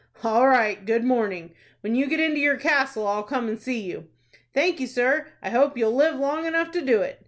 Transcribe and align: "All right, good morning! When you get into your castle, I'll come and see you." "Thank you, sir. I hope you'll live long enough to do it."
"All 0.23 0.47
right, 0.47 0.83
good 0.83 1.03
morning! 1.03 1.51
When 1.81 1.93
you 1.93 2.07
get 2.07 2.19
into 2.19 2.39
your 2.39 2.57
castle, 2.57 3.05
I'll 3.07 3.21
come 3.21 3.47
and 3.47 3.59
see 3.61 3.81
you." 3.81 4.07
"Thank 4.51 4.79
you, 4.79 4.87
sir. 4.87 5.27
I 5.43 5.51
hope 5.51 5.77
you'll 5.77 5.93
live 5.93 6.15
long 6.15 6.47
enough 6.47 6.71
to 6.71 6.81
do 6.81 7.03
it." 7.03 7.19